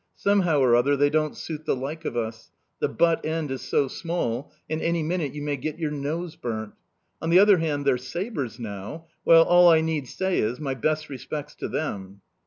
[0.15, 3.87] Somehow or other they don't suit the like of us: the butt end is so
[3.87, 6.73] small, and any minute you may get your nose burnt!
[7.21, 11.07] On the other hand, their sabres, now well, all I need say is, my best
[11.07, 12.21] respects to them!"